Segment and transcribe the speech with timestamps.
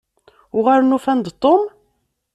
[0.57, 1.63] Uɣalen ufan-d Tom?